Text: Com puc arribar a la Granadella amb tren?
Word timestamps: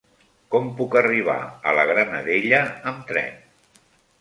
Com 0.55 0.69
puc 0.79 0.97
arribar 1.01 1.35
a 1.45 1.75
la 1.81 1.85
Granadella 1.91 2.63
amb 2.93 3.05
tren? 3.13 3.31